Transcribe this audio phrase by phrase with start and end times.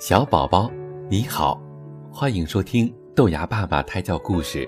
[0.00, 0.72] 小宝宝，
[1.10, 1.60] 你好，
[2.10, 4.66] 欢迎收听豆芽爸爸胎教故事。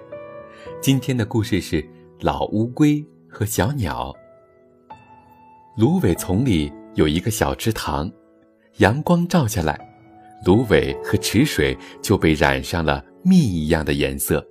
[0.79, 1.83] 今天的故事是
[2.21, 4.15] 老乌龟和小鸟。
[5.79, 8.13] 芦苇丛里有一个小池塘，
[8.77, 9.81] 阳光照下来，
[10.45, 14.47] 芦苇和池水就被染上了蜜一样的颜色。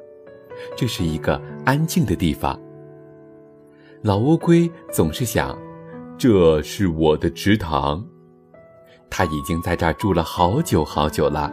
[0.75, 2.59] 这是一个安静的地方。
[4.01, 5.55] 老乌龟总是想，
[6.17, 8.03] 这是我的池塘。
[9.11, 11.51] 他已经在这儿住了好久好久了。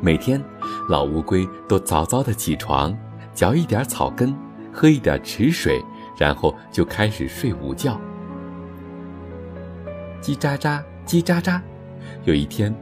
[0.00, 0.42] 每天，
[0.88, 2.94] 老乌龟都早早的起床，
[3.32, 4.36] 嚼一点草根，
[4.72, 5.80] 喝一点池水，
[6.18, 7.98] 然后就开始睡午觉。
[10.20, 11.60] 叽喳喳，叽喳喳。
[12.24, 12.74] 有一天，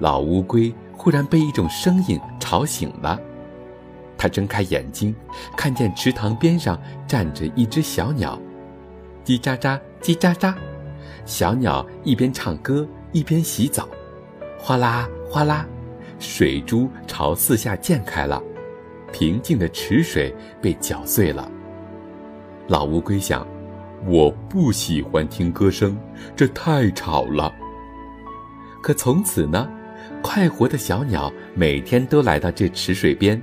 [0.00, 3.20] 老乌龟忽然被一种声音吵醒了。
[4.16, 5.14] 它睁开眼睛，
[5.54, 8.40] 看见池塘边上站着一只小鸟，
[9.22, 10.54] 叽喳喳，叽喳喳。
[11.24, 13.88] 小鸟一边唱歌一边洗澡，
[14.58, 15.66] 哗啦哗啦，
[16.18, 18.42] 水珠朝四下溅开了，
[19.12, 21.50] 平静的池水被搅碎了。
[22.68, 23.46] 老乌龟想：
[24.06, 25.96] 我不喜欢听歌声，
[26.34, 27.52] 这太吵了。
[28.82, 29.68] 可从此呢，
[30.22, 33.40] 快活的小鸟每天都来到这池水边，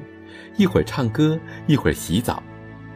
[0.57, 2.41] 一会儿唱歌，一会儿洗澡，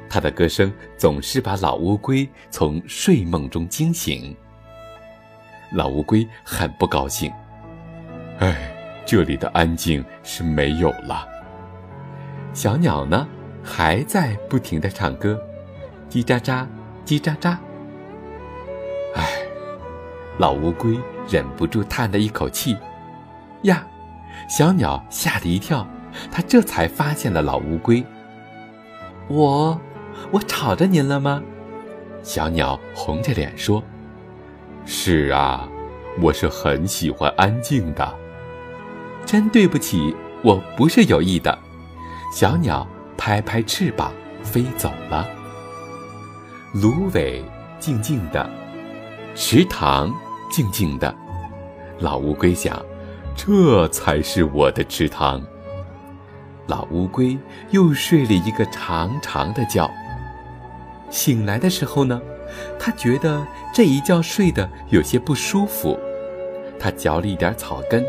[0.10, 4.36] 它的歌声总是把老乌龟从睡梦中惊醒。
[5.72, 7.32] 老乌龟很不高兴，
[8.40, 8.73] 哎，
[9.06, 11.28] 这里的安静是没有了。
[12.54, 13.28] 小鸟呢，
[13.64, 15.40] 还在不停的唱歌，
[16.10, 16.66] 叽喳喳，
[17.06, 17.58] 叽喳喳。
[19.16, 19.28] 哎，
[20.38, 22.78] 老乌龟忍不住叹了一口气，
[23.64, 23.86] 呀，
[24.48, 25.86] 小鸟吓了一跳，
[26.32, 28.04] 它这才发现了老乌龟。
[29.28, 29.80] 我，
[30.32, 31.44] 我吵着您了吗？
[32.23, 33.83] 小鸟红着脸说。
[34.89, 35.67] 是啊，
[36.21, 38.15] 我是很喜欢安静的。
[39.25, 41.59] 真对不起，我不是有意的。
[42.33, 42.87] 小鸟
[43.17, 45.27] 拍拍翅膀飞走了。
[46.73, 47.43] 芦苇
[47.80, 48.49] 静静的，
[49.36, 50.09] 池塘
[50.49, 51.14] 静静的。
[51.99, 52.81] 老乌龟想，
[53.36, 55.43] 这才是我的池塘。
[56.65, 57.37] 老乌龟
[57.71, 59.89] 又睡了一个长长的觉。
[61.09, 62.21] 醒来的时候呢？
[62.80, 65.97] 他觉得这一觉睡得有些不舒服，
[66.80, 68.05] 他嚼了一点草根，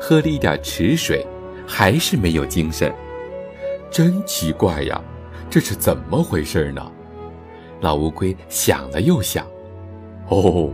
[0.00, 1.26] 喝了一点池水，
[1.66, 2.92] 还是没有精神。
[3.90, 5.00] 真奇怪呀，
[5.50, 6.90] 这是怎么回事呢？
[7.80, 9.46] 老乌龟想了又想，
[10.28, 10.70] 哦，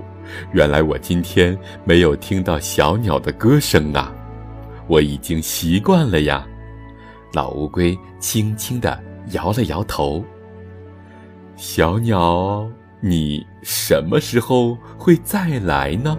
[0.53, 4.15] 原来我今天没有听到小鸟的歌声啊，
[4.87, 6.47] 我已经习惯了呀。
[7.33, 9.03] 老乌龟轻轻地
[9.33, 10.23] 摇了摇头，
[11.57, 12.71] 小鸟。
[13.01, 16.19] 你什么时候会再来呢？